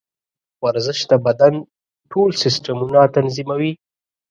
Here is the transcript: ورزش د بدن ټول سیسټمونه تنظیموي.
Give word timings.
ورزش 0.65 0.99
د 1.11 1.13
بدن 1.25 1.53
ټول 2.11 2.29
سیسټمونه 2.41 3.01
تنظیموي. 3.15 3.71